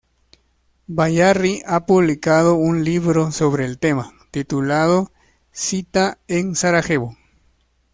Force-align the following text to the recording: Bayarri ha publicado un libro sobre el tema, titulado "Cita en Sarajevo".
Bayarri 0.87 1.61
ha 1.63 1.85
publicado 1.85 2.55
un 2.55 2.83
libro 2.83 3.31
sobre 3.31 3.65
el 3.65 3.77
tema, 3.77 4.11
titulado 4.31 5.11
"Cita 5.51 6.17
en 6.27 6.55
Sarajevo". 6.55 7.15